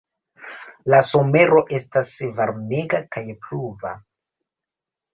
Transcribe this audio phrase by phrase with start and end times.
[0.93, 3.97] La somero estas varmega kaj pluva.